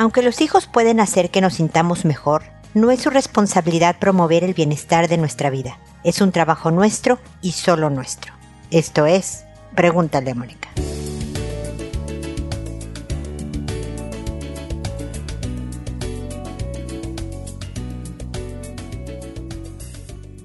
[0.00, 4.54] Aunque los hijos pueden hacer que nos sintamos mejor, no es su responsabilidad promover el
[4.54, 5.78] bienestar de nuestra vida.
[6.04, 8.32] Es un trabajo nuestro y solo nuestro.
[8.70, 9.44] Esto es,
[9.74, 10.70] pregúntale a Mónica.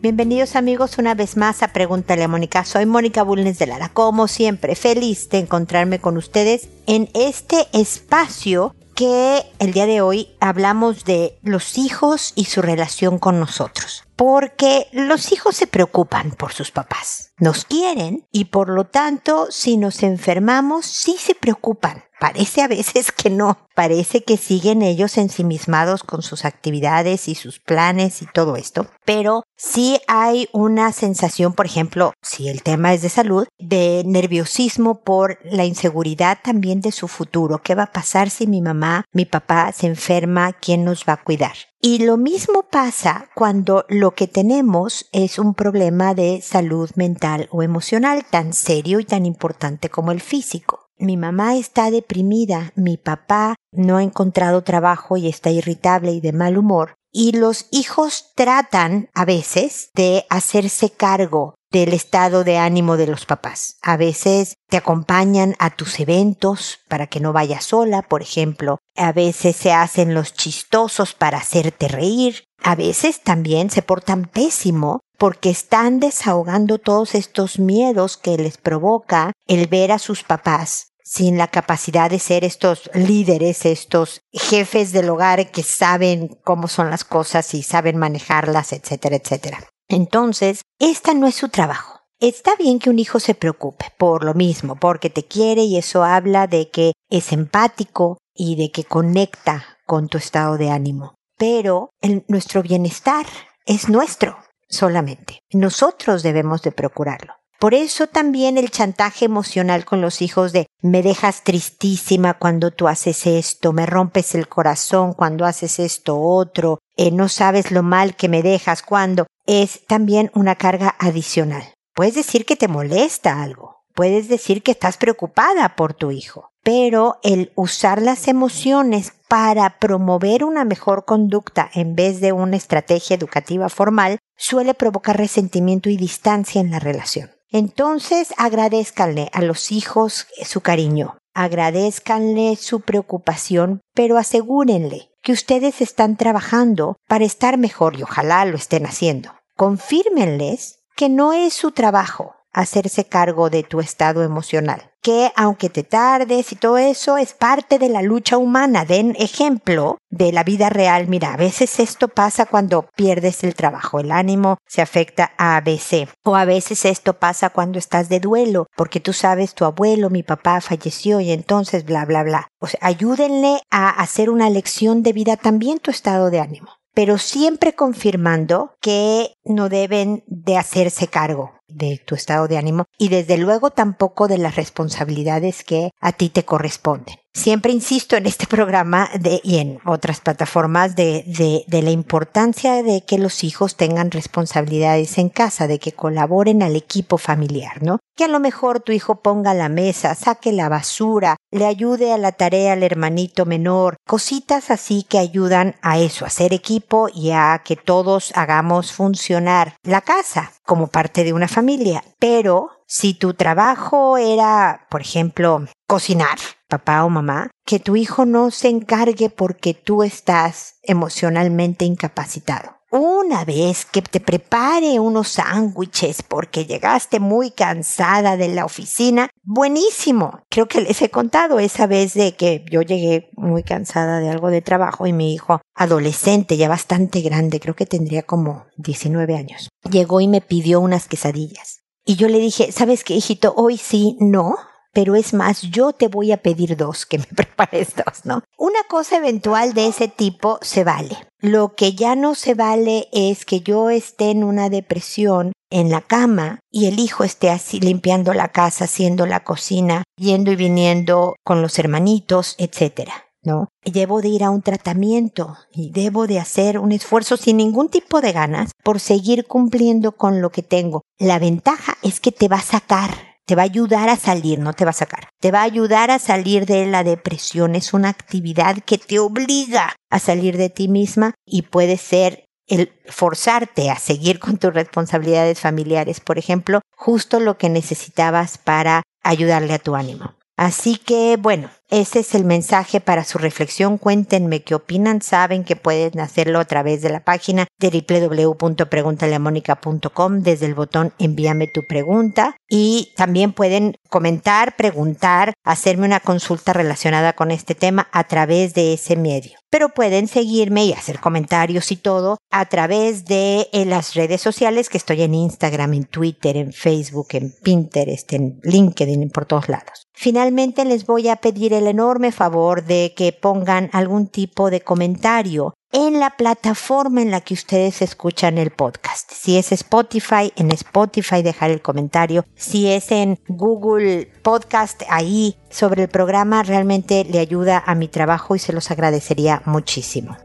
[0.02, 2.66] Bienvenidos amigos una vez más a Pregúntale a Mónica.
[2.66, 3.88] Soy Mónica Bulnes de Lara.
[3.88, 10.30] Como siempre, feliz de encontrarme con ustedes en este espacio que el día de hoy
[10.40, 14.04] hablamos de los hijos y su relación con nosotros.
[14.16, 19.76] Porque los hijos se preocupan por sus papás, nos quieren y por lo tanto si
[19.76, 26.02] nos enfermamos sí se preocupan Parece a veces que no, parece que siguen ellos ensimismados
[26.02, 31.68] con sus actividades y sus planes y todo esto, pero sí hay una sensación, por
[31.68, 37.08] ejemplo, si el tema es de salud, de nerviosismo por la inseguridad también de su
[37.08, 37.62] futuro.
[37.62, 40.54] ¿Qué va a pasar si mi mamá, mi papá se enferma?
[40.54, 41.54] ¿Quién nos va a cuidar?
[41.80, 47.62] Y lo mismo pasa cuando lo que tenemos es un problema de salud mental o
[47.62, 50.85] emocional tan serio y tan importante como el físico.
[50.98, 56.32] Mi mamá está deprimida, mi papá no ha encontrado trabajo y está irritable y de
[56.32, 56.96] mal humor.
[57.12, 63.26] Y los hijos tratan a veces de hacerse cargo del estado de ánimo de los
[63.26, 63.78] papás.
[63.82, 68.78] A veces te acompañan a tus eventos para que no vayas sola, por ejemplo.
[68.96, 72.46] A veces se hacen los chistosos para hacerte reír.
[72.68, 79.34] A veces también se portan pésimo porque están desahogando todos estos miedos que les provoca
[79.46, 85.12] el ver a sus papás sin la capacidad de ser estos líderes, estos jefes del
[85.12, 89.60] hogar que saben cómo son las cosas y saben manejarlas, etcétera, etcétera.
[89.88, 92.00] Entonces, esta no es su trabajo.
[92.20, 96.04] Está bien que un hijo se preocupe por lo mismo, porque te quiere y eso
[96.04, 101.14] habla de que es empático y de que conecta con tu estado de ánimo.
[101.38, 101.92] Pero
[102.28, 103.26] nuestro bienestar
[103.66, 104.38] es nuestro
[104.70, 105.40] solamente.
[105.52, 107.34] Nosotros debemos de procurarlo.
[107.60, 112.88] Por eso también el chantaje emocional con los hijos de me dejas tristísima cuando tú
[112.88, 118.16] haces esto, me rompes el corazón cuando haces esto otro, eh, no sabes lo mal
[118.16, 121.64] que me dejas cuando es también una carga adicional.
[121.94, 127.18] Puedes decir que te molesta algo, puedes decir que estás preocupada por tu hijo, pero
[127.24, 133.70] el usar las emociones para promover una mejor conducta en vez de una estrategia educativa
[133.70, 137.32] formal suele provocar resentimiento y distancia en la relación.
[137.50, 146.18] Entonces agradezcanle a los hijos su cariño, agradezcanle su preocupación, pero asegúrenle que ustedes están
[146.18, 149.34] trabajando para estar mejor y ojalá lo estén haciendo.
[149.56, 155.84] Confírmenles que no es su trabajo hacerse cargo de tu estado emocional, que aunque te
[155.84, 158.86] tardes y todo eso es parte de la lucha humana.
[158.86, 161.08] Den ejemplo de la vida real.
[161.08, 166.08] Mira, a veces esto pasa cuando pierdes el trabajo, el ánimo se afecta a ABC.
[166.24, 170.24] O a veces esto pasa cuando estás de duelo, porque tú sabes, tu abuelo, mi
[170.24, 172.48] papá falleció y entonces bla, bla, bla.
[172.62, 177.18] O sea, ayúdenle a hacer una lección de vida también tu estado de ánimo pero
[177.18, 183.38] siempre confirmando que no deben de hacerse cargo de tu estado de ánimo y desde
[183.38, 187.18] luego tampoco de las responsabilidades que a ti te corresponden.
[187.36, 192.82] Siempre insisto en este programa de, y en otras plataformas de, de, de, la importancia
[192.82, 198.00] de que los hijos tengan responsabilidades en casa, de que colaboren al equipo familiar, ¿no?
[198.16, 202.18] Que a lo mejor tu hijo ponga la mesa, saque la basura, le ayude a
[202.18, 207.32] la tarea al hermanito menor, cositas así que ayudan a eso, a ser equipo y
[207.32, 212.02] a que todos hagamos funcionar la casa como parte de una familia.
[212.18, 218.52] Pero si tu trabajo era, por ejemplo, cocinar, papá o mamá, que tu hijo no
[218.52, 222.76] se encargue porque tú estás emocionalmente incapacitado.
[222.98, 230.40] Una vez que te prepare unos sándwiches porque llegaste muy cansada de la oficina, buenísimo.
[230.50, 234.50] Creo que les he contado esa vez de que yo llegué muy cansada de algo
[234.50, 239.68] de trabajo y mi hijo, adolescente, ya bastante grande, creo que tendría como 19 años,
[239.90, 241.82] llegó y me pidió unas quesadillas.
[242.06, 243.54] Y yo le dije, ¿sabes qué, hijito?
[243.58, 244.56] Hoy sí, no,
[244.96, 248.44] pero es más, yo te voy a pedir dos, que me prepares dos, ¿no?
[248.58, 251.18] Una cosa eventual de ese tipo se vale.
[251.42, 256.00] Lo que ya no se vale es que yo esté en una depresión en la
[256.00, 261.36] cama y el hijo esté así limpiando la casa, haciendo la cocina, yendo y viniendo
[261.44, 263.26] con los hermanitos, etcétera.
[263.44, 263.68] ¿no?
[263.84, 268.22] Debo de ir a un tratamiento y debo de hacer un esfuerzo sin ningún tipo
[268.22, 271.02] de ganas por seguir cumpliendo con lo que tengo.
[271.20, 274.74] La ventaja es que te va a sacar te va a ayudar a salir, no
[274.74, 277.76] te va a sacar, te va a ayudar a salir de la depresión.
[277.76, 282.92] Es una actividad que te obliga a salir de ti misma y puede ser el
[283.08, 289.74] forzarte a seguir con tus responsabilidades familiares, por ejemplo, justo lo que necesitabas para ayudarle
[289.74, 290.36] a tu ánimo.
[290.58, 293.98] Así que, bueno, ese es el mensaje para su reflexión.
[293.98, 295.22] Cuéntenme qué opinan.
[295.22, 301.68] Saben que pueden hacerlo a través de la página de www.preguntaleamónica.com desde el botón envíame
[301.68, 308.24] tu pregunta y también pueden comentar, preguntar, hacerme una consulta relacionada con este tema a
[308.26, 309.60] través de ese medio.
[309.70, 314.98] Pero pueden seguirme y hacer comentarios y todo a través de las redes sociales que
[314.98, 320.05] estoy en Instagram, en Twitter, en Facebook, en Pinterest, en LinkedIn, por todos lados.
[320.16, 325.74] Finalmente les voy a pedir el enorme favor de que pongan algún tipo de comentario
[325.92, 329.32] en la plataforma en la que ustedes escuchan el podcast.
[329.32, 332.46] Si es Spotify, en Spotify dejar el comentario.
[332.56, 338.56] Si es en Google Podcast, ahí sobre el programa realmente le ayuda a mi trabajo
[338.56, 340.38] y se los agradecería muchísimo.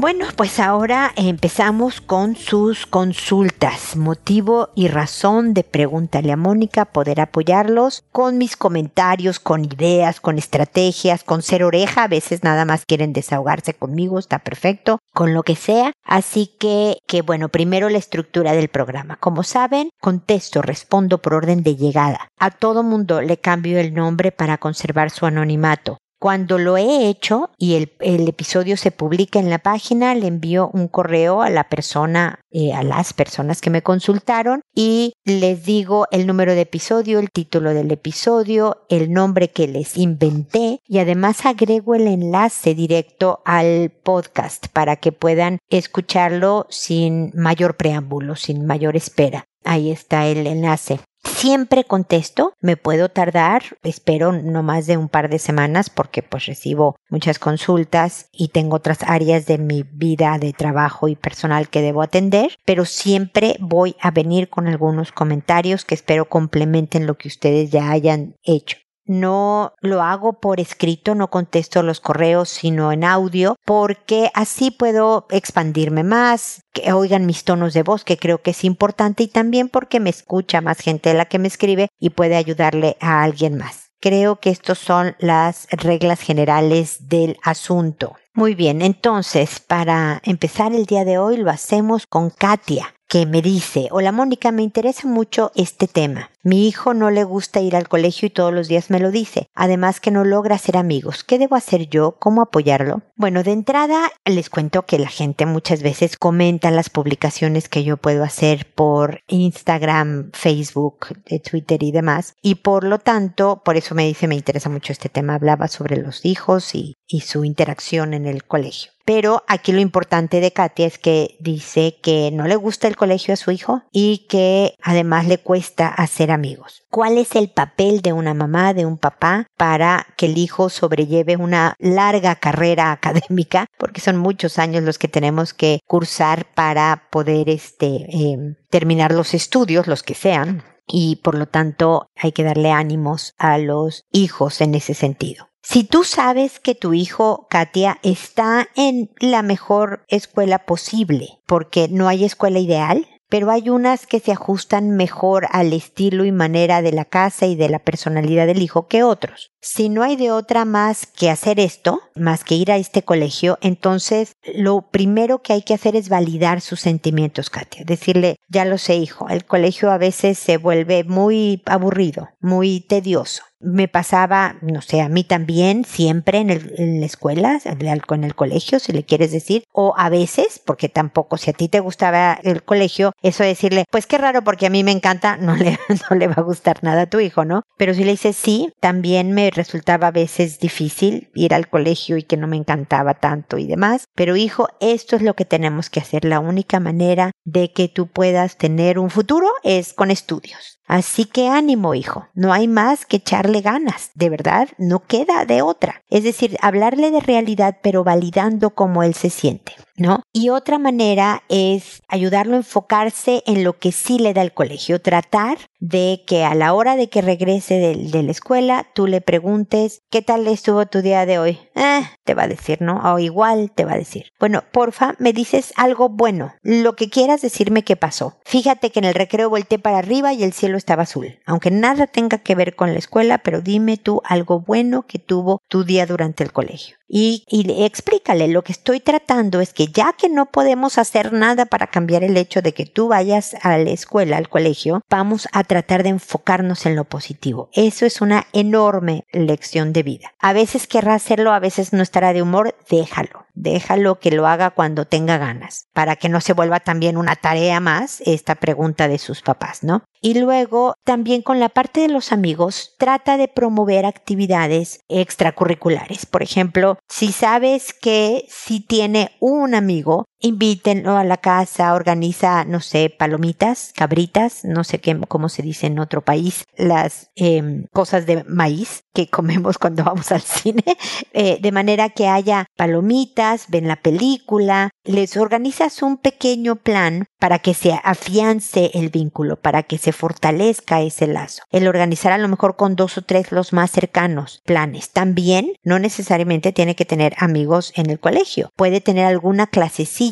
[0.00, 3.96] Bueno, pues ahora empezamos con sus consultas.
[3.96, 10.38] Motivo y razón de Pregúntale a Mónica, poder apoyarlos con mis comentarios, con ideas, con
[10.38, 12.04] estrategias, con ser oreja.
[12.04, 15.90] A veces nada más quieren desahogarse conmigo, está perfecto, con lo que sea.
[16.04, 19.16] Así que, que bueno, primero la estructura del programa.
[19.16, 22.28] Como saben, contesto, respondo por orden de llegada.
[22.38, 25.98] A todo mundo le cambio el nombre para conservar su anonimato.
[26.18, 30.88] Cuando lo he hecho y el, episodio se publica en la página, le envío un
[30.88, 36.26] correo a la persona, eh, a las personas que me consultaron y les digo el
[36.26, 41.94] número de episodio, el título del episodio, el nombre que les inventé y además agrego
[41.94, 49.44] el enlace directo al podcast para que puedan escucharlo sin mayor preámbulo, sin mayor espera.
[49.64, 50.98] Ahí está el enlace.
[51.36, 56.46] Siempre contesto, me puedo tardar, espero no más de un par de semanas porque pues
[56.46, 61.82] recibo muchas consultas y tengo otras áreas de mi vida de trabajo y personal que
[61.82, 67.28] debo atender, pero siempre voy a venir con algunos comentarios que espero complementen lo que
[67.28, 68.78] ustedes ya hayan hecho
[69.08, 75.26] no lo hago por escrito, no contesto los correos, sino en audio, porque así puedo
[75.30, 79.68] expandirme más, que oigan mis tonos de voz, que creo que es importante, y también
[79.68, 83.56] porque me escucha más gente de la que me escribe y puede ayudarle a alguien
[83.56, 83.90] más.
[84.00, 88.14] Creo que estas son las reglas generales del asunto.
[88.32, 93.40] Muy bien, entonces, para empezar el día de hoy lo hacemos con Katia que me
[93.40, 96.30] dice, hola Mónica, me interesa mucho este tema.
[96.44, 99.48] Mi hijo no le gusta ir al colegio y todos los días me lo dice.
[99.54, 101.24] Además que no logra hacer amigos.
[101.24, 102.16] ¿Qué debo hacer yo?
[102.18, 103.02] ¿Cómo apoyarlo?
[103.16, 107.96] Bueno, de entrada les cuento que la gente muchas veces comenta las publicaciones que yo
[107.96, 111.08] puedo hacer por Instagram, Facebook,
[111.50, 112.34] Twitter y demás.
[112.40, 115.34] Y por lo tanto, por eso me dice, me interesa mucho este tema.
[115.34, 118.92] Hablaba sobre los hijos y, y su interacción en el colegio.
[119.08, 123.32] Pero aquí lo importante de Katia es que dice que no le gusta el colegio
[123.32, 126.82] a su hijo y que además le cuesta hacer amigos.
[126.90, 131.36] ¿Cuál es el papel de una mamá, de un papá, para que el hijo sobrelleve
[131.36, 133.66] una larga carrera académica?
[133.78, 139.34] Porque son muchos años los que tenemos que cursar para poder este, em, terminar los
[139.34, 144.60] estudios, los que sean, y por lo tanto hay que darle ánimos a los hijos
[144.60, 145.48] en ese sentido.
[145.62, 152.08] Si tú sabes que tu hijo, Katia, está en la mejor escuela posible, porque no
[152.08, 156.92] hay escuela ideal, pero hay unas que se ajustan mejor al estilo y manera de
[156.92, 159.52] la casa y de la personalidad del hijo que otros.
[159.60, 163.58] Si no hay de otra más que hacer esto, más que ir a este colegio,
[163.60, 167.82] entonces lo primero que hay que hacer es validar sus sentimientos, Katia.
[167.84, 173.42] Decirle, ya lo sé, hijo, el colegio a veces se vuelve muy aburrido, muy tedioso
[173.60, 178.78] me pasaba, no sé, a mí también, siempre en, el, la escuela, en el colegio,
[178.78, 182.62] si le quieres decir, o a veces, porque tampoco, si a ti te gustaba el
[182.62, 185.78] colegio, eso de decirle, pues qué raro porque a mí me encanta, no le,
[186.10, 187.62] no le va a gustar nada a tu hijo, ¿no?
[187.76, 192.22] Pero si le dices sí, también me resultaba a veces difícil ir al colegio y
[192.22, 196.00] que no me encantaba tanto y demás, pero hijo, esto es lo que tenemos que
[196.00, 200.78] hacer, la única manera de que tú puedas tener un futuro es con estudios.
[200.86, 205.60] Así que ánimo, hijo, no hay más que echarle ganas, de verdad, no queda de
[205.60, 206.00] otra.
[206.08, 209.74] Es decir, hablarle de realidad pero validando cómo él se siente.
[209.98, 210.22] ¿No?
[210.32, 215.00] Y otra manera es ayudarlo a enfocarse en lo que sí le da el colegio,
[215.00, 220.02] tratar de que a la hora de que regrese de, la escuela tú le preguntes
[220.10, 221.58] ¿qué tal estuvo tu día de hoy?
[221.74, 223.00] Eh, te va a decir, ¿no?
[223.12, 224.26] O igual te va a decir.
[224.40, 228.38] Bueno, porfa, me dices algo bueno, lo que quieras decirme que pasó.
[228.44, 232.06] Fíjate que en el recreo volteé para arriba y el cielo estaba azul, aunque nada
[232.06, 236.06] tenga que ver con la escuela, pero dime tú algo bueno que tuvo tu día
[236.06, 240.46] durante el colegio y, y explícale, lo que estoy tratando es que ya que no
[240.46, 244.50] podemos hacer nada para cambiar el hecho de que tú vayas a la escuela, al
[244.50, 247.70] colegio, vamos a tratar de enfocarnos en lo positivo.
[247.72, 250.34] Eso es una enorme lección de vida.
[250.38, 253.46] A veces querrá hacerlo, a veces no estará de humor, déjalo.
[253.54, 257.80] Déjalo que lo haga cuando tenga ganas, para que no se vuelva también una tarea
[257.80, 260.04] más esta pregunta de sus papás, ¿no?
[260.20, 266.26] Y luego, también con la parte de los amigos, trata de promover actividades extracurriculares.
[266.26, 272.80] Por ejemplo, si sabes que si tiene un amigo, invítenlo a la casa, organiza, no
[272.80, 278.26] sé, palomitas, cabritas, no sé qué, cómo se dice en otro país, las em, cosas
[278.26, 280.84] de maíz que comemos cuando vamos al cine,
[281.32, 287.58] eh, de manera que haya palomitas, ven la película, les organizas un pequeño plan para
[287.58, 291.62] que se afiance el vínculo, para que se fortalezca ese lazo.
[291.70, 295.10] El organizar a lo mejor con dos o tres los más cercanos planes.
[295.10, 298.70] También no necesariamente tiene que tener amigos en el colegio.
[298.76, 299.66] Puede tener alguna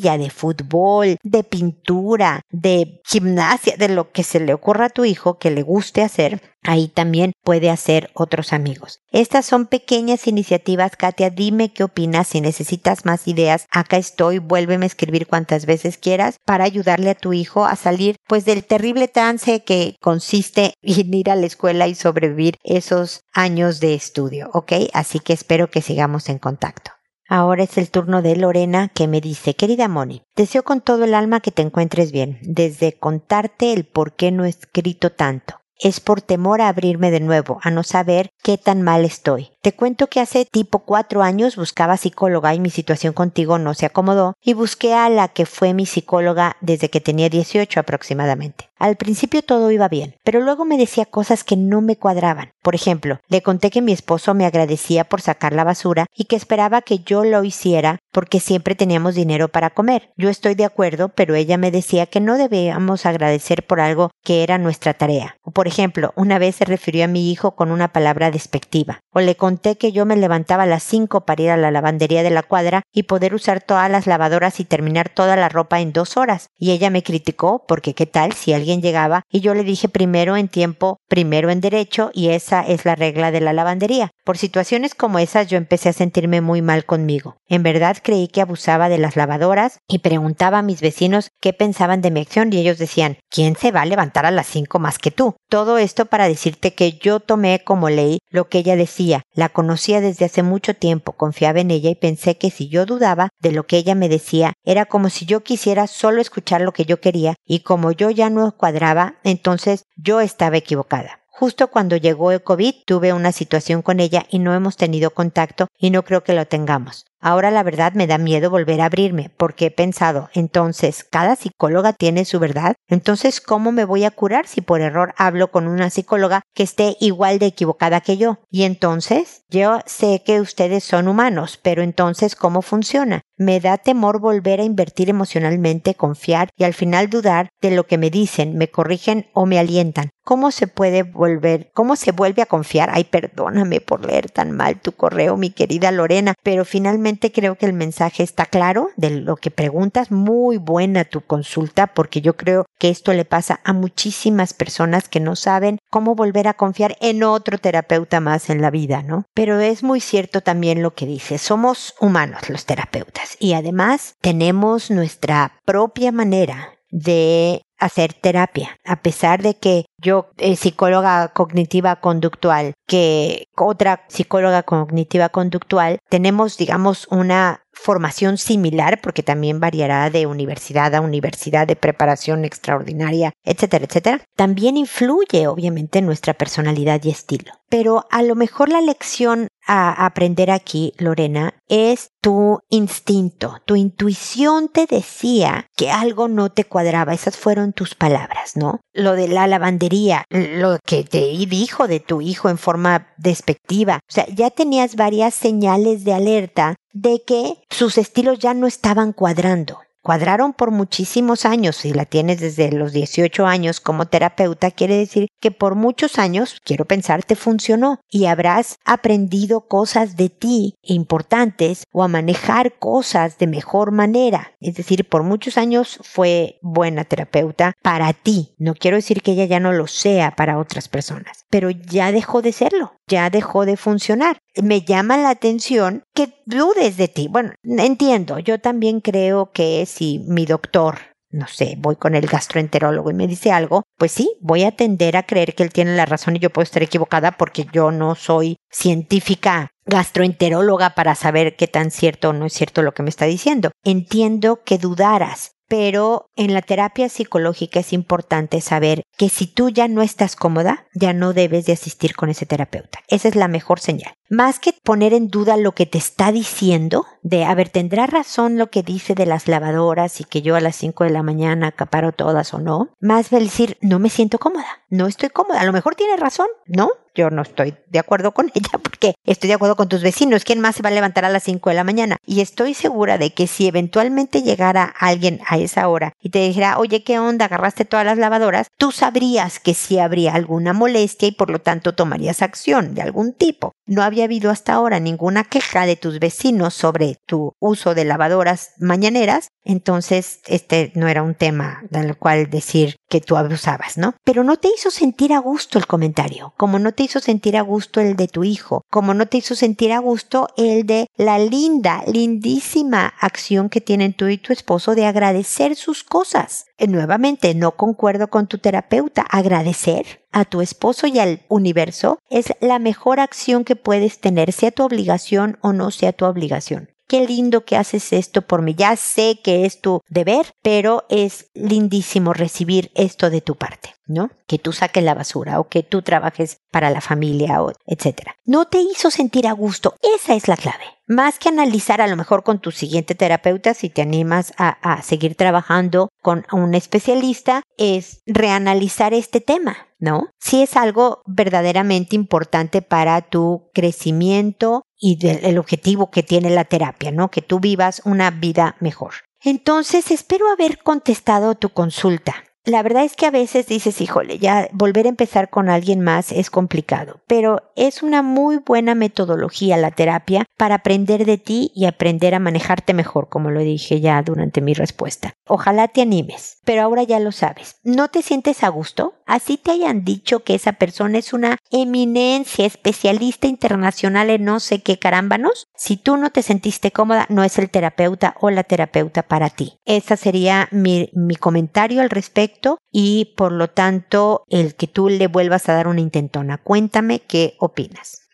[0.01, 5.39] de fútbol, de pintura, de gimnasia, de lo que se le ocurra a tu hijo
[5.39, 9.01] que le guste hacer ahí también puede hacer otros amigos.
[9.11, 14.85] Estas son pequeñas iniciativas, Katia, dime qué opinas, si necesitas más ideas, acá estoy, vuélveme
[14.85, 19.09] a escribir cuantas veces quieras para ayudarle a tu hijo a salir pues del terrible
[19.09, 24.51] trance que consiste en ir a la escuela y sobrevivir esos años de estudio.
[24.93, 26.96] Así que espero que sigamos en contacto.
[27.29, 31.15] Ahora es el turno de Lorena que me dice, querida Moni, deseo con todo el
[31.15, 36.01] alma que te encuentres bien, desde contarte el por qué no he escrito tanto es
[36.01, 39.51] por temor a abrirme de nuevo, a no saber qué tan mal estoy.
[39.67, 43.85] Te cuento que hace tipo cuatro años buscaba psicóloga y mi situación contigo no se
[43.85, 48.71] acomodó y busqué a la que fue mi psicóloga desde que tenía 18 aproximadamente.
[48.79, 52.53] Al principio todo iba bien, pero luego me decía cosas que no me cuadraban.
[52.63, 56.37] Por ejemplo, le conté que mi esposo me agradecía por sacar la basura y que
[56.37, 60.11] esperaba que yo lo hiciera porque siempre teníamos dinero para comer.
[60.17, 64.43] Yo estoy de acuerdo, pero ella me decía que no debíamos agradecer por algo que
[64.43, 65.37] era nuestra tarea.
[65.43, 69.01] O por ejemplo, una vez se refirió a mi hijo con una palabra despectiva.
[69.11, 72.23] O le conté que yo me levantaba a las cinco para ir a la lavandería
[72.23, 75.93] de la cuadra y poder usar todas las lavadoras y terminar toda la ropa en
[75.93, 76.49] dos horas.
[76.59, 80.37] Y ella me criticó porque qué tal si alguien llegaba y yo le dije primero
[80.37, 84.13] en tiempo, primero en derecho y esa es la regla de la lavandería.
[84.27, 87.37] Por situaciones como esas yo empecé a sentirme muy mal conmigo.
[87.49, 92.01] En verdad creí que abusaba de las lavadoras y preguntaba a mis vecinos qué pensaban
[92.01, 94.99] de mi acción y ellos decían, ¿quién se va a levantar a las cinco más
[94.99, 95.37] que tú?
[95.49, 100.01] Todo esto para decirte que yo tomé como ley lo que ella decía, la conocía
[100.01, 103.69] desde hace mucho tiempo, confiaba en ella y pensé que si yo dudaba de lo
[103.69, 107.37] que ella me decía, era como si yo quisiera solo escuchar lo que yo quería
[107.47, 111.21] y como yo ya no cuadraba, entonces yo estaba equivocada.
[111.39, 115.69] Justo cuando llegó el COVID tuve una situación con ella y no hemos tenido contacto
[115.79, 117.05] y no creo que lo tengamos.
[117.27, 121.93] Ahora la verdad me da miedo volver a abrirme, porque he pensado, entonces, ¿cada psicóloga
[121.93, 122.77] tiene su verdad?
[122.87, 126.97] Entonces, ¿cómo me voy a curar si por error hablo con una psicóloga que esté
[127.01, 128.39] igual de equivocada que yo?
[128.49, 133.23] Y entonces, yo sé que ustedes son humanos, pero entonces, ¿cómo funciona?
[133.37, 137.99] Me da temor volver a invertir emocionalmente, confiar y al final dudar de lo que
[137.99, 140.11] me dicen, me corrigen o me alientan.
[140.25, 142.91] ¿Cómo se puede volver, cómo se vuelve a confiar?
[142.93, 147.67] Ay, perdóname por leer tan mal tu correo, mi querida Lorena, pero finalmente creo que
[147.67, 150.11] el mensaje está claro de lo que preguntas.
[150.11, 155.21] Muy buena tu consulta, porque yo creo que esto le pasa a muchísimas personas que
[155.21, 159.25] no saben cómo volver a confiar en otro terapeuta más en la vida, ¿no?
[159.35, 161.39] Pero es muy cierto también lo que dice.
[161.39, 169.43] Somos humanos los terapeutas y además tenemos nuestra propia manera de hacer terapia, a pesar
[169.43, 177.63] de que yo, eh, psicóloga cognitiva conductual, que otra psicóloga cognitiva conductual, tenemos, digamos, una
[177.73, 184.77] formación similar, porque también variará de universidad a universidad, de preparación extraordinaria, etcétera, etcétera, también
[184.77, 187.53] influye obviamente en nuestra personalidad y estilo.
[187.69, 194.69] Pero a lo mejor la lección a aprender aquí, Lorena, es tu instinto, tu intuición
[194.69, 198.81] te decía que algo no te cuadraba, esas fueron tus palabras, ¿no?
[198.93, 204.13] Lo de la lavandería, lo que te dijo de tu hijo en forma despectiva, o
[204.13, 209.81] sea, ya tenías varias señales de alerta de que sus estilos ya no estaban cuadrando
[210.07, 211.79] cuadraron por muchísimos años.
[211.79, 216.61] Si la tienes desde los 18 años como terapeuta, quiere decir que por muchos años,
[216.63, 223.39] quiero pensar, te funcionó y habrás aprendido cosas de ti importantes o a manejar cosas
[223.39, 224.53] de mejor manera.
[224.61, 228.55] Es decir, por muchos años fue buena terapeuta para ti.
[228.59, 232.43] No quiero decir que ella ya no lo sea para otras personas, pero ya dejó
[232.43, 234.39] de serlo, ya dejó de funcionar.
[234.63, 237.29] Me llama la atención que dudes de ti.
[237.29, 240.99] Bueno, entiendo, yo también creo que si mi doctor
[241.37, 245.17] no sé, voy con el gastroenterólogo y me dice algo, pues sí, voy a tender
[245.17, 248.15] a creer que él tiene la razón y yo puedo estar equivocada porque yo no
[248.15, 253.11] soy científica gastroenteróloga para saber qué tan cierto o no es cierto lo que me
[253.11, 253.71] está diciendo.
[253.85, 259.89] Entiendo que dudaras, pero en la terapia psicológica es importante saber que si tú ya
[259.89, 263.01] no estás cómoda, ya no debes de asistir con ese terapeuta.
[263.09, 264.15] Esa es la mejor señal.
[264.29, 268.59] Más que poner en duda lo que te está diciendo, de, a ver, ¿tendrá razón
[268.59, 271.69] lo que dice de las lavadoras y que yo a las 5 de la mañana
[271.69, 272.91] acaparo todas o no?
[273.01, 276.91] Más decir, no me siento cómoda, no estoy cómoda, a lo mejor tiene razón, ¿no?
[277.17, 280.45] yo no estoy de acuerdo con ella porque estoy de acuerdo con tus vecinos.
[280.45, 282.19] ¿Quién más se va a levantar a las 5 de la mañana?
[282.25, 286.79] Y estoy segura de que si eventualmente llegara alguien a esa hora y te dijera,
[286.79, 287.47] oye, ¿qué onda?
[287.47, 291.95] Agarraste todas las lavadoras, tú sabrías que sí habría alguna molestia y por lo tanto
[291.95, 293.73] tomarías acción de algún tipo.
[293.87, 299.49] No habido hasta ahora ninguna queja de tus vecinos sobre tu uso de lavadoras mañaneras,
[299.65, 304.15] entonces este no era un tema del cual decir tú abusabas, ¿no?
[304.25, 307.63] Pero no te hizo sentir a gusto el comentario, como no te hizo sentir a
[307.63, 311.39] gusto el de tu hijo, como no te hizo sentir a gusto el de la
[311.39, 316.67] linda, lindísima acción que tienen tú y tu esposo de agradecer sus cosas.
[316.79, 319.23] Eh, nuevamente, no concuerdo con tu terapeuta.
[319.23, 324.71] Agradecer a tu esposo y al universo es la mejor acción que puedes tener, sea
[324.71, 328.75] tu obligación o no sea tu obligación qué lindo que haces esto por mí.
[328.75, 333.96] Ya sé que es tu deber, pero es lindísimo recibir esto de tu parte.
[334.07, 334.31] ¿No?
[334.47, 338.37] Que tú saques la basura o que tú trabajes para la familia o etcétera.
[338.45, 339.95] No te hizo sentir a gusto.
[340.03, 340.85] Esa es la clave.
[341.09, 345.03] Más que analizar a lo mejor con tu siguiente terapeuta, si te animas a, a
[345.03, 350.29] seguir trabajando con un especialista, es reanalizar este tema, ¿no?
[350.41, 357.13] Si es algo verdaderamente importante para tu crecimiento y del objetivo que tiene la terapia,
[357.13, 357.31] ¿no?
[357.31, 359.15] Que tú vivas una vida mejor.
[359.43, 364.69] Entonces, espero haber contestado tu consulta la verdad es que a veces dices, híjole, ya
[364.73, 369.93] volver a empezar con alguien más es complicado, pero es una muy buena metodología la
[369.93, 374.61] terapia para aprender de ti y aprender a manejarte mejor, como lo dije ya durante
[374.61, 375.35] mi respuesta.
[375.47, 377.77] Ojalá te animes, pero ahora ya lo sabes.
[377.85, 379.15] ¿No te sientes a gusto?
[379.27, 384.83] Así te hayan dicho que esa persona es una eminencia, especialista internacional en no sé
[384.83, 385.67] qué carámbanos.
[385.77, 389.79] Si tú no te sentiste cómoda, no es el terapeuta o la terapeuta para ti.
[389.85, 395.27] Ese sería mi, mi comentario al respecto y por lo tanto el que tú le
[395.27, 396.59] vuelvas a dar una intentona.
[396.59, 398.26] Cuéntame qué opinas.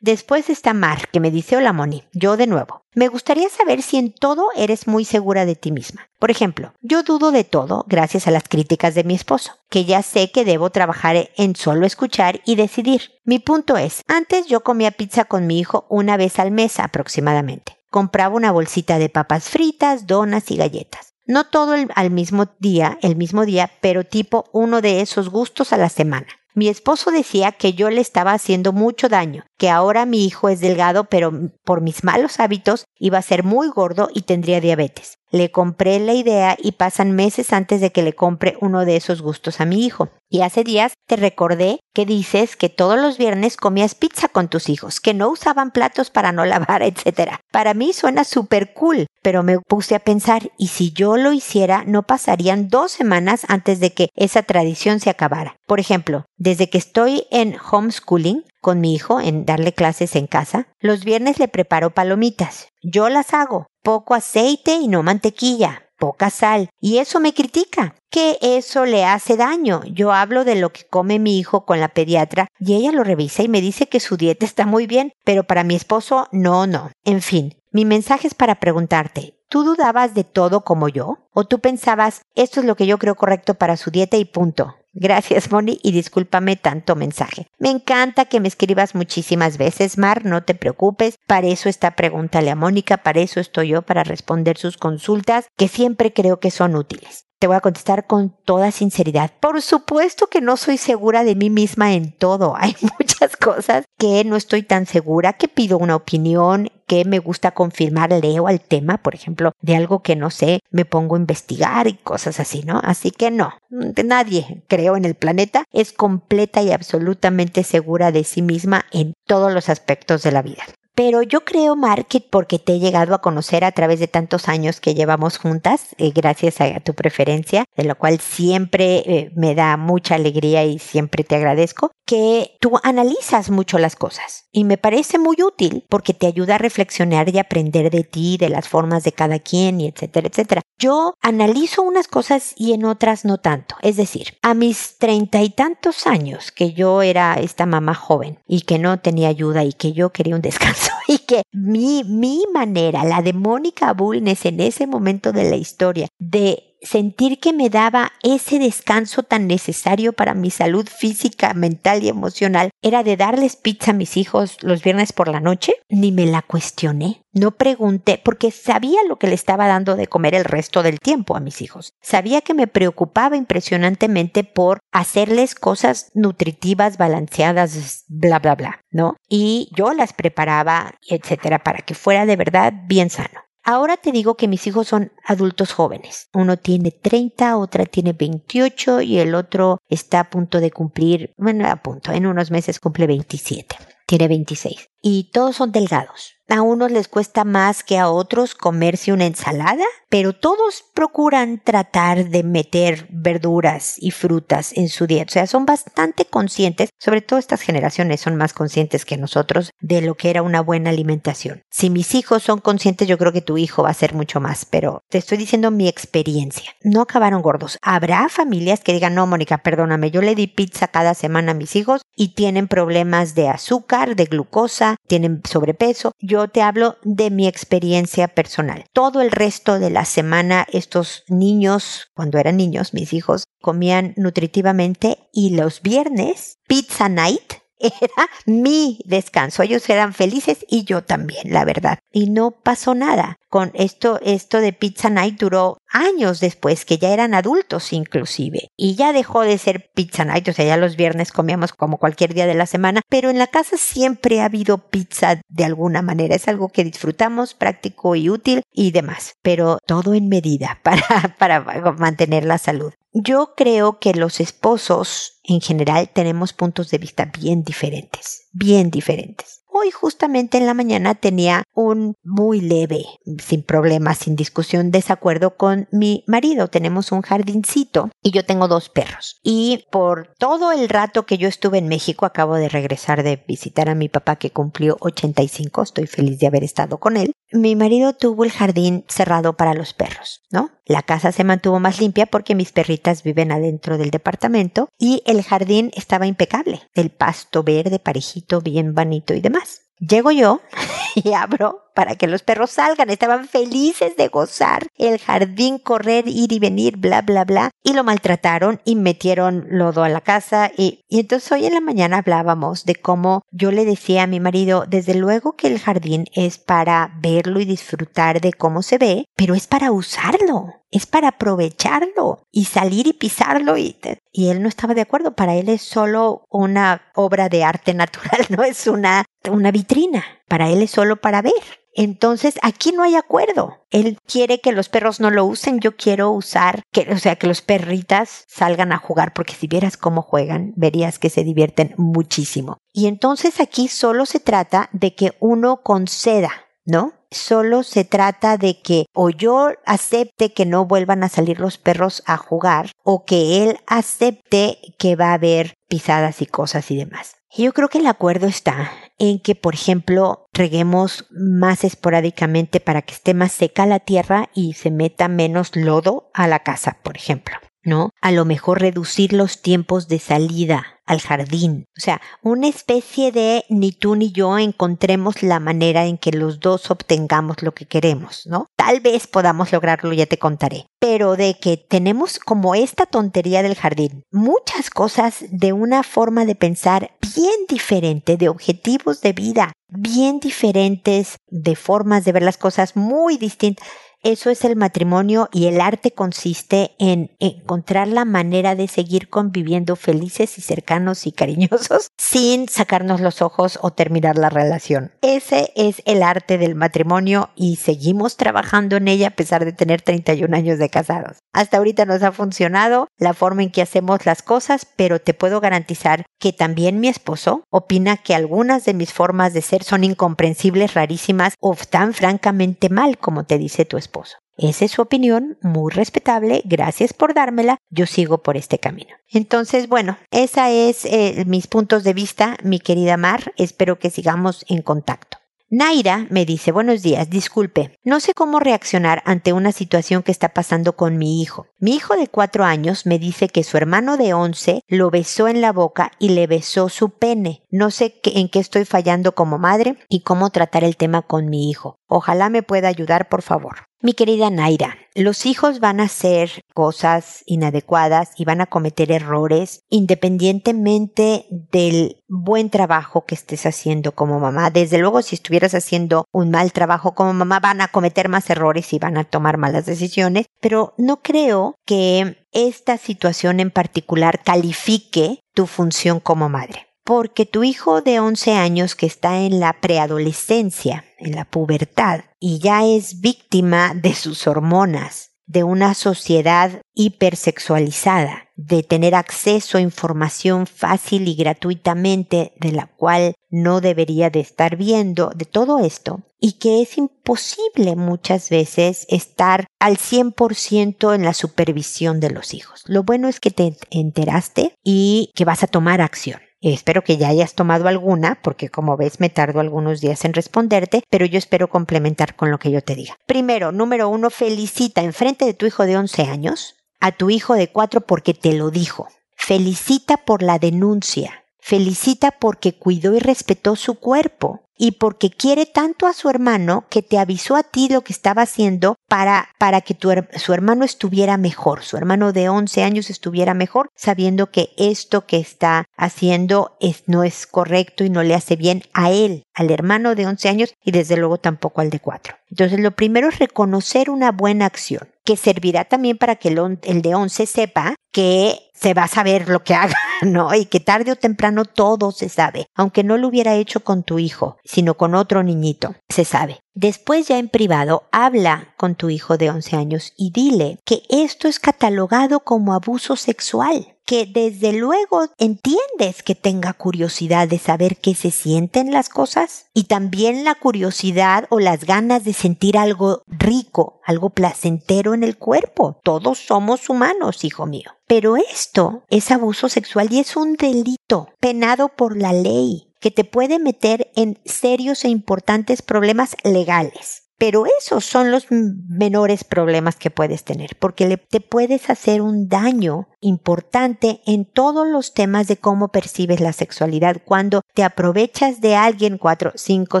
[0.02, 2.82] Después está Mar, que me dice, hola Moni, yo de nuevo.
[2.92, 6.08] Me gustaría saber si en todo eres muy segura de ti misma.
[6.18, 10.02] Por ejemplo, yo dudo de todo gracias a las críticas de mi esposo, que ya
[10.02, 13.12] sé que debo trabajar en solo escuchar y decidir.
[13.24, 17.76] Mi punto es, antes yo comía pizza con mi hijo una vez al mes aproximadamente.
[17.88, 21.14] Compraba una bolsita de papas fritas, donas y galletas.
[21.26, 25.76] No todo al mismo día, el mismo día, pero tipo uno de esos gustos a
[25.76, 26.26] la semana.
[26.54, 30.60] Mi esposo decía que yo le estaba haciendo mucho daño, que ahora mi hijo es
[30.60, 31.32] delgado, pero
[31.64, 35.18] por mis malos hábitos iba a ser muy gordo y tendría diabetes.
[35.30, 39.22] Le compré la idea y pasan meses antes de que le compre uno de esos
[39.22, 40.10] gustos a mi hijo.
[40.32, 44.70] Y hace días te recordé que dices que todos los viernes comías pizza con tus
[44.70, 47.32] hijos, que no usaban platos para no lavar, etc.
[47.52, 51.84] Para mí suena súper cool, pero me puse a pensar, ¿y si yo lo hiciera,
[51.86, 55.56] no pasarían dos semanas antes de que esa tradición se acabara?
[55.66, 60.68] Por ejemplo, desde que estoy en homeschooling, con mi hijo en darle clases en casa,
[60.80, 62.68] los viernes le preparo palomitas.
[62.82, 68.36] Yo las hago, poco aceite y no mantequilla, poca sal, y eso me critica, que
[68.42, 69.82] eso le hace daño.
[69.84, 73.44] Yo hablo de lo que come mi hijo con la pediatra y ella lo revisa
[73.44, 76.90] y me dice que su dieta está muy bien, pero para mi esposo no, no.
[77.04, 81.18] En fin, mi mensaje es para preguntarte, ¿tú dudabas de todo como yo?
[81.32, 84.74] ¿O tú pensabas, esto es lo que yo creo correcto para su dieta y punto?
[84.94, 87.46] Gracias, Moni, y discúlpame tanto mensaje.
[87.58, 91.16] Me encanta que me escribas muchísimas veces, Mar, no te preocupes.
[91.26, 95.68] Para eso está Pregúntale a Mónica, para eso estoy yo, para responder sus consultas, que
[95.68, 97.26] siempre creo que son útiles.
[97.42, 99.32] Te voy a contestar con toda sinceridad.
[99.40, 102.54] Por supuesto que no soy segura de mí misma en todo.
[102.56, 107.50] Hay muchas cosas que no estoy tan segura, que pido una opinión, que me gusta
[107.50, 111.88] confirmar, leo al tema, por ejemplo, de algo que no sé, me pongo a investigar
[111.88, 112.80] y cosas así, ¿no?
[112.84, 118.40] Así que no, nadie, creo, en el planeta es completa y absolutamente segura de sí
[118.40, 120.62] misma en todos los aspectos de la vida.
[120.94, 124.78] Pero yo creo, Market, porque te he llegado a conocer a través de tantos años
[124.78, 129.78] que llevamos juntas, eh, gracias a, tu preferencia, de lo cual siempre eh, me da
[129.78, 134.44] mucha alegría y siempre te agradezco, que tú analizas mucho las cosas.
[134.52, 138.50] Y me parece muy útil porque te ayuda a reflexionar y aprender de ti, de
[138.50, 140.60] las formas de cada quien y etcétera, etcétera.
[140.78, 143.76] Yo analizo unas cosas y en otras no tanto.
[143.80, 148.60] Es decir, a mis treinta y tantos años que yo era esta mamá joven y
[148.60, 153.04] que no tenía ayuda y que yo quería un descanso y que mi, mi manera,
[153.04, 158.12] la de Mónica Bulnes en ese momento de la historia, de sentir que me daba
[158.22, 163.92] ese descanso tan necesario para mi salud física, mental y emocional era de darles pizza
[163.92, 167.22] a mis hijos los viernes por la noche, ni me la cuestioné.
[167.32, 171.34] No pregunté porque sabía lo que le estaba dando de comer el resto del tiempo
[171.34, 171.94] a mis hijos.
[172.02, 179.16] Sabía que me preocupaba impresionantemente por hacerles cosas nutritivas, balanceadas, bla, bla, bla, ¿no?
[179.28, 183.40] Y yo las preparaba, etcétera, para que fuera de verdad bien sano.
[183.64, 186.28] Ahora te digo que mis hijos son adultos jóvenes.
[186.32, 191.68] Uno tiene 30, otra tiene 28 y el otro está a punto de cumplir, bueno,
[191.68, 194.88] a punto, en unos meses cumple 27 tiene 26.
[195.00, 196.34] Y todos son delgados.
[196.48, 202.28] A unos les cuesta más que a otros comerse una ensalada, pero todos procuran tratar
[202.28, 205.30] de meter verduras y frutas en su dieta.
[205.30, 210.02] O sea, son bastante conscientes, sobre todo estas generaciones son más conscientes que nosotros de
[210.02, 211.62] lo que era una buena alimentación.
[211.70, 214.66] Si mis hijos son conscientes, yo creo que tu hijo va a ser mucho más,
[214.66, 216.74] pero te estoy diciendo mi experiencia.
[216.82, 217.78] No acabaron gordos.
[217.80, 221.76] Habrá familias que digan, no, Mónica, perdóname, yo le di pizza cada semana a mis
[221.76, 226.12] hijos y tienen problemas de azúcar, de glucosa, tienen sobrepeso.
[226.20, 228.84] Yo te hablo de mi experiencia personal.
[228.92, 235.18] Todo el resto de la semana estos niños, cuando eran niños, mis hijos, comían nutritivamente
[235.32, 239.62] y los viernes, pizza night, era mi descanso.
[239.62, 241.98] Ellos eran felices y yo también, la verdad.
[242.12, 243.36] Y no pasó nada.
[243.48, 248.70] Con esto, esto de Pizza Night duró años después, que ya eran adultos inclusive.
[248.76, 252.32] Y ya dejó de ser Pizza Night, o sea, ya los viernes comíamos como cualquier
[252.32, 256.34] día de la semana, pero en la casa siempre ha habido pizza de alguna manera.
[256.34, 261.60] Es algo que disfrutamos, práctico y útil y demás, pero todo en medida para, para
[261.92, 262.92] mantener la salud.
[263.14, 269.62] Yo creo que los esposos en general tenemos puntos de vista bien diferentes, bien diferentes.
[269.74, 273.04] Hoy justamente en la mañana tenía un muy leve,
[273.38, 276.68] sin problemas, sin discusión, desacuerdo con mi marido.
[276.68, 279.40] Tenemos un jardincito y yo tengo dos perros.
[279.42, 283.88] Y por todo el rato que yo estuve en México, acabo de regresar de visitar
[283.88, 287.32] a mi papá que cumplió 85, estoy feliz de haber estado con él.
[287.52, 290.70] Mi marido tuvo el jardín cerrado para los perros, ¿no?
[290.86, 295.42] La casa se mantuvo más limpia porque mis perritas viven adentro del departamento y el
[295.42, 296.80] jardín estaba impecable.
[296.94, 299.82] El pasto verde, parejito, bien bonito y demás.
[300.06, 300.60] Llego yo
[301.14, 303.08] y abro para que los perros salgan.
[303.08, 307.70] Estaban felices de gozar el jardín, correr, ir y venir, bla, bla, bla.
[307.84, 310.72] Y lo maltrataron y metieron lodo a la casa.
[310.76, 314.40] Y, y entonces hoy en la mañana hablábamos de cómo yo le decía a mi
[314.40, 319.26] marido, desde luego que el jardín es para verlo y disfrutar de cómo se ve,
[319.36, 323.96] pero es para usarlo es para aprovecharlo y salir y pisarlo y,
[324.30, 325.34] y él no estaba de acuerdo.
[325.34, 330.24] Para él es solo una obra de arte natural, no es una, una vitrina.
[330.46, 331.54] Para él es solo para ver.
[331.94, 333.84] Entonces, aquí no hay acuerdo.
[333.90, 337.46] Él quiere que los perros no lo usen, yo quiero usar, que, o sea, que
[337.46, 342.78] los perritas salgan a jugar, porque si vieras cómo juegan, verías que se divierten muchísimo.
[342.92, 346.50] Y entonces aquí solo se trata de que uno conceda,
[346.84, 347.12] ¿no?
[347.32, 352.22] Solo se trata de que o yo acepte que no vuelvan a salir los perros
[352.26, 357.36] a jugar o que él acepte que va a haber pisadas y cosas y demás.
[357.54, 363.02] Y yo creo que el acuerdo está en que, por ejemplo, reguemos más esporádicamente para
[363.02, 367.16] que esté más seca la tierra y se meta menos lodo a la casa, por
[367.16, 367.56] ejemplo.
[367.84, 368.10] ¿No?
[368.20, 371.86] A lo mejor reducir los tiempos de salida al jardín.
[371.96, 376.60] O sea, una especie de ni tú ni yo encontremos la manera en que los
[376.60, 378.66] dos obtengamos lo que queremos, ¿no?
[378.76, 380.86] Tal vez podamos lograrlo, ya te contaré.
[381.00, 386.54] Pero de que tenemos como esta tontería del jardín, muchas cosas de una forma de
[386.54, 392.96] pensar bien diferente, de objetivos de vida bien diferentes, de formas de ver las cosas
[392.96, 393.86] muy distintas
[394.24, 399.96] eso es el matrimonio y el arte consiste en encontrar la manera de seguir conviviendo
[399.96, 405.10] felices y cercanos y cariñosos sin sacarnos los ojos o terminar la relación.
[405.22, 410.02] Ese es el arte del matrimonio y seguimos trabajando en ella a pesar de tener
[410.02, 411.38] 31 años de casados.
[411.52, 415.60] Hasta ahorita nos ha funcionado la forma en que hacemos las cosas, pero te puedo
[415.60, 420.94] garantizar que también mi esposo opina que algunas de mis formas de ser son incomprensibles,
[420.94, 424.11] rarísimas o tan francamente mal como te dice tu esposo.
[424.58, 429.14] Esa es su opinión, muy respetable, gracias por dármela, yo sigo por este camino.
[429.28, 434.64] Entonces, bueno, esa es eh, mis puntos de vista, mi querida Mar, espero que sigamos
[434.68, 435.38] en contacto.
[435.74, 440.52] Naira me dice, buenos días, disculpe, no sé cómo reaccionar ante una situación que está
[440.52, 441.66] pasando con mi hijo.
[441.82, 445.60] Mi hijo de cuatro años me dice que su hermano de once lo besó en
[445.60, 447.64] la boca y le besó su pene.
[447.72, 451.68] No sé en qué estoy fallando como madre y cómo tratar el tema con mi
[451.68, 451.96] hijo.
[452.06, 453.86] Ojalá me pueda ayudar, por favor.
[454.04, 459.84] Mi querida Naira, los hijos van a hacer cosas inadecuadas y van a cometer errores
[459.90, 464.70] independientemente del buen trabajo que estés haciendo como mamá.
[464.70, 468.92] Desde luego, si estuvieras haciendo un mal trabajo como mamá, van a cometer más errores
[468.92, 475.40] y van a tomar malas decisiones, pero no creo que esta situación en particular califique
[475.54, 476.86] tu función como madre.
[477.04, 482.60] Porque tu hijo de 11 años que está en la preadolescencia, en la pubertad, y
[482.60, 490.66] ya es víctima de sus hormonas, de una sociedad hipersexualizada, de tener acceso a información
[490.66, 496.52] fácil y gratuitamente de la cual no debería de estar viendo, de todo esto, y
[496.52, 502.82] que es imposible muchas veces estar al 100% en la supervisión de los hijos.
[502.86, 506.40] Lo bueno es que te enteraste y que vas a tomar acción.
[506.70, 511.02] Espero que ya hayas tomado alguna, porque como ves me tardo algunos días en responderte,
[511.10, 513.16] pero yo espero complementar con lo que yo te diga.
[513.26, 517.54] Primero, número uno, felicita en frente de tu hijo de 11 años a tu hijo
[517.54, 519.08] de 4 porque te lo dijo.
[519.36, 521.42] Felicita por la denuncia.
[521.58, 527.02] Felicita porque cuidó y respetó su cuerpo y porque quiere tanto a su hermano que
[527.02, 531.36] te avisó a ti lo que estaba haciendo para, para que tu, su hermano estuviera
[531.36, 537.04] mejor, su hermano de 11 años estuviera mejor, sabiendo que esto que está haciendo es,
[537.06, 540.74] no es correcto y no le hace bien a él, al hermano de 11 años
[540.84, 542.34] y desde luego tampoco al de 4.
[542.50, 547.02] Entonces lo primero es reconocer una buena acción que servirá también para que el, el
[547.02, 550.54] de 11 sepa que se va a saber lo que haga, ¿no?
[550.54, 554.18] Y que tarde o temprano todo se sabe, aunque no lo hubiera hecho con tu
[554.18, 556.60] hijo, sino con otro niñito, se sabe.
[556.74, 561.48] Después ya en privado, habla con tu hijo de 11 años y dile que esto
[561.48, 568.14] es catalogado como abuso sexual que desde luego entiendes que tenga curiosidad de saber qué
[568.14, 574.00] se sienten las cosas y también la curiosidad o las ganas de sentir algo rico,
[574.04, 576.00] algo placentero en el cuerpo.
[576.02, 577.92] Todos somos humanos, hijo mío.
[578.06, 583.24] Pero esto es abuso sexual y es un delito penado por la ley que te
[583.24, 587.24] puede meter en serios e importantes problemas legales.
[587.42, 593.08] Pero esos son los menores problemas que puedes tener, porque te puedes hacer un daño
[593.20, 599.18] importante en todos los temas de cómo percibes la sexualidad cuando te aprovechas de alguien
[599.18, 600.00] 4, 5,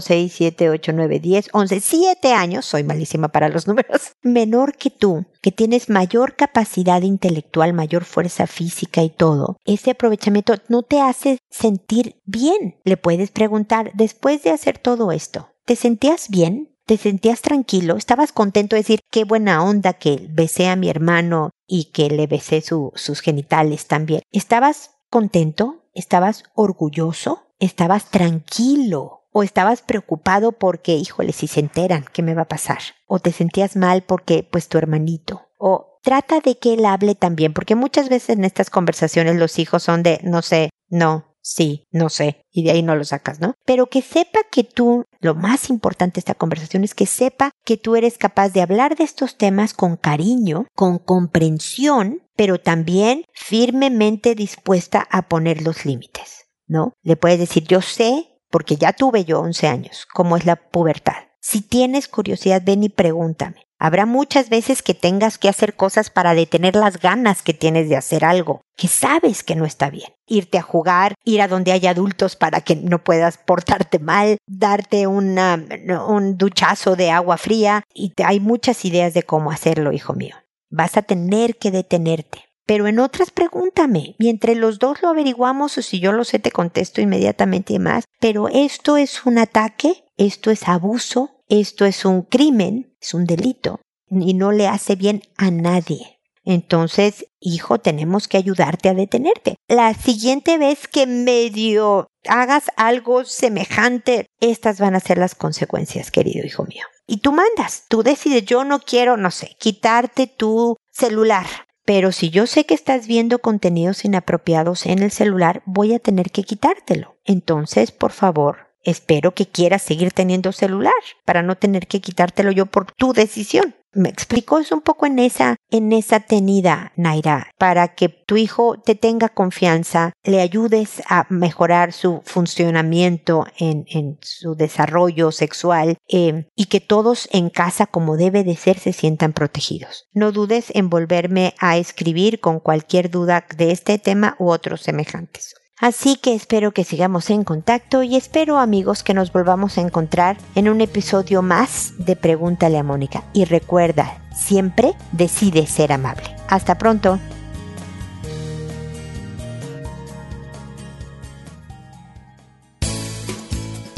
[0.00, 4.90] 6, 7, 8, 9, 10, 11, 7 años, soy malísima para los números, menor que
[4.90, 11.00] tú, que tienes mayor capacidad intelectual, mayor fuerza física y todo, ese aprovechamiento no te
[11.00, 12.76] hace sentir bien.
[12.84, 16.71] Le puedes preguntar, después de hacer todo esto, ¿te sentías bien?
[16.86, 17.96] ¿Te sentías tranquilo?
[17.96, 22.26] ¿Estabas contento de decir qué buena onda que besé a mi hermano y que le
[22.26, 24.22] besé sus genitales también?
[24.32, 25.84] ¿Estabas contento?
[25.94, 27.46] ¿Estabas orgulloso?
[27.60, 29.20] ¿Estabas tranquilo?
[29.30, 32.80] ¿O estabas preocupado porque, híjole, si se enteran, ¿qué me va a pasar?
[33.06, 35.48] ¿O te sentías mal porque, pues, tu hermanito?
[35.58, 37.54] ¿O trata de que él hable también?
[37.54, 42.08] Porque muchas veces en estas conversaciones los hijos son de, no sé, no, sí, no
[42.08, 43.54] sé, y de ahí no lo sacas, ¿no?
[43.66, 47.76] Pero que sepa que tú, lo más importante de esta conversación es que sepa que
[47.76, 54.34] tú eres capaz de hablar de estos temas con cariño, con comprensión, pero también firmemente
[54.34, 56.94] dispuesta a poner los límites, ¿no?
[57.02, 61.16] Le puedes decir, yo sé, porque ya tuve yo 11 años, cómo es la pubertad.
[61.40, 63.66] Si tienes curiosidad, ven y pregúntame.
[63.84, 67.96] Habrá muchas veces que tengas que hacer cosas para detener las ganas que tienes de
[67.96, 70.12] hacer algo, que sabes que no está bien.
[70.28, 75.08] Irte a jugar, ir a donde hay adultos para que no puedas portarte mal, darte
[75.08, 80.36] un duchazo de agua fría, y hay muchas ideas de cómo hacerlo, hijo mío.
[80.70, 82.44] Vas a tener que detenerte.
[82.64, 86.38] Pero en otras pregúntame, y entre los dos lo averiguamos o si yo lo sé
[86.38, 88.04] te contesto inmediatamente y más.
[88.20, 93.80] Pero esto es un ataque, esto es abuso, esto es un crimen, es un delito
[94.10, 96.18] y no le hace bien a nadie.
[96.44, 99.56] Entonces, hijo, tenemos que ayudarte a detenerte.
[99.68, 106.44] La siguiente vez que medio hagas algo semejante, estas van a ser las consecuencias, querido
[106.44, 106.84] hijo mío.
[107.06, 111.46] Y tú mandas, tú decides, yo no quiero, no sé, quitarte tu celular.
[111.84, 116.30] Pero si yo sé que estás viendo contenidos inapropiados en el celular, voy a tener
[116.30, 117.16] que quitártelo.
[117.24, 120.92] Entonces, por favor, espero que quieras seguir teniendo celular
[121.24, 123.74] para no tener que quitártelo yo por tu decisión.
[123.94, 128.80] Me explico, es un poco en esa, en esa tenida, Naira, para que tu hijo
[128.80, 136.46] te tenga confianza, le ayudes a mejorar su funcionamiento en, en su desarrollo sexual eh,
[136.56, 140.06] y que todos en casa, como debe de ser, se sientan protegidos.
[140.14, 145.54] No dudes en volverme a escribir con cualquier duda de este tema u otros semejantes.
[145.82, 150.38] Así que espero que sigamos en contacto y espero amigos que nos volvamos a encontrar
[150.54, 153.24] en un episodio más de Pregúntale a Mónica.
[153.32, 156.36] Y recuerda, siempre decide ser amable.
[156.46, 157.18] Hasta pronto.